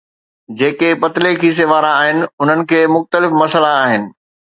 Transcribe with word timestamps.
جيڪي 0.59 0.87
پتلي 1.01 1.33
کيسي 1.41 1.65
وارا 1.71 1.91
آهن 2.05 2.19
انهن 2.45 2.61
کي 2.73 2.79
مختلف 2.95 3.31
مسئلا 3.43 3.71
آهن. 3.83 4.03